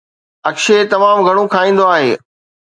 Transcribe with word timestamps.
اڪشي 0.49 0.77
تمام 0.93 1.17
گهڻو 1.27 1.43
کائيندو 1.53 1.85
آهي 1.95 2.11